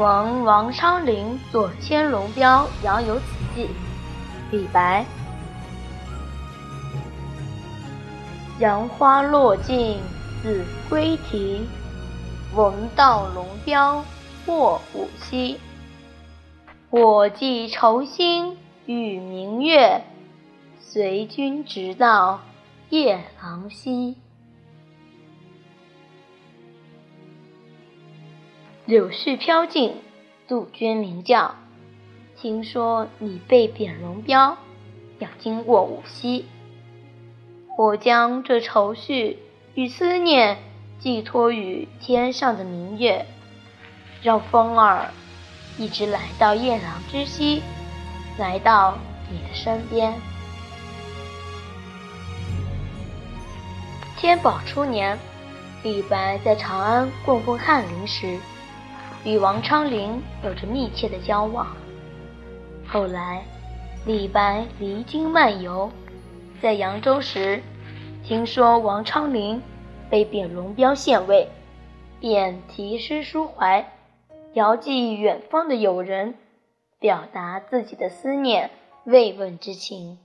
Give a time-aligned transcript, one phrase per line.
[0.00, 3.24] 闻王昌龄左迁龙标，杨有此
[3.54, 3.68] 记。
[4.50, 5.04] 李白。
[8.60, 9.98] 杨花落尽
[10.42, 11.68] 子规啼，
[12.54, 14.02] 闻道龙标
[14.46, 15.60] 过五溪。
[16.88, 18.56] 我寄愁心
[18.86, 20.02] 与明月，
[20.80, 22.40] 随君直到
[22.88, 24.16] 夜郎西。
[28.90, 29.94] 柳絮飘尽，
[30.48, 31.54] 杜鹃鸣叫。
[32.36, 34.58] 听说你被贬龙标，
[35.20, 36.46] 要经过五溪。
[37.78, 39.38] 我将这愁绪
[39.74, 40.58] 与思念
[40.98, 43.26] 寄托于天上的明月，
[44.22, 45.12] 让风儿
[45.78, 47.62] 一直来到夜郎之西，
[48.38, 48.98] 来到
[49.30, 50.12] 你的身边。
[54.16, 55.16] 天宝初年，
[55.84, 58.36] 李白在长安供奉翰林时。
[59.24, 61.66] 与王昌龄有着密切的交往。
[62.88, 63.44] 后来，
[64.06, 65.90] 李白离京漫游，
[66.62, 67.62] 在扬州时，
[68.24, 69.62] 听说王昌龄
[70.08, 71.48] 被贬龙标县尉，
[72.18, 73.92] 便题诗抒怀，
[74.54, 76.34] 遥寄远方的友人，
[76.98, 78.70] 表达自己的思念、
[79.04, 80.18] 慰问之情。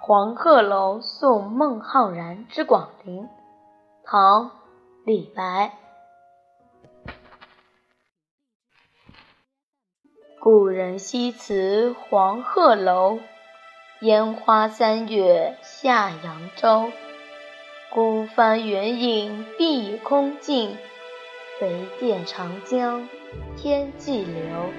[0.10, 3.24] 《黄鹤楼送孟浩然之广陵》
[4.10, 4.46] 唐·
[5.04, 5.74] 李白。
[10.40, 13.18] 故人西辞黄鹤楼，
[14.00, 16.90] 烟花三月下扬州。
[17.90, 20.78] 孤帆远影碧空尽，
[21.60, 23.06] 唯见长江
[23.58, 24.70] 天际流。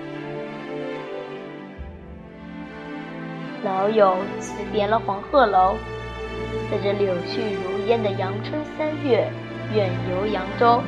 [3.64, 5.76] 老友辞别了黄鹤楼。
[6.72, 9.28] 在这柳絮如烟的阳春三月，
[9.74, 10.80] 远游扬州，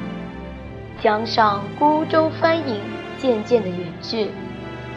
[1.01, 2.79] 江上孤舟帆影
[3.17, 4.29] 渐渐的远去，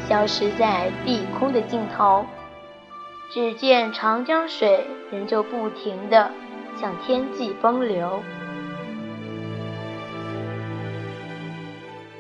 [0.07, 2.27] 消失在碧空的尽头。
[3.33, 6.31] 只见长江水仍旧不停地
[6.79, 8.23] 向天际奔流。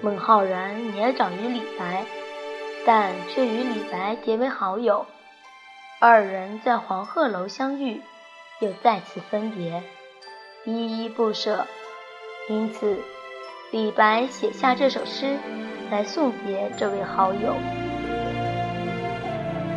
[0.00, 2.06] 孟浩然年长于李白，
[2.86, 5.04] 但却与李白结为好友，
[6.00, 8.00] 二人在黄鹤楼相遇。
[8.60, 9.82] 又再次分别，
[10.64, 11.66] 依依不舍。
[12.48, 12.98] 因此，
[13.70, 15.38] 李白写下这首诗
[15.90, 17.54] 来送别这位好友。